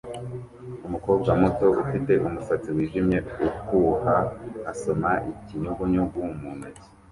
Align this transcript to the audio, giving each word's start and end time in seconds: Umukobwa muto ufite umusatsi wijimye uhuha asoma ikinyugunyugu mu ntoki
Umukobwa 0.87 1.29
muto 1.41 1.67
ufite 1.83 2.13
umusatsi 2.27 2.69
wijimye 2.75 3.19
uhuha 3.47 4.17
asoma 4.71 5.11
ikinyugunyugu 5.31 6.19
mu 6.39 6.51
ntoki 6.57 6.87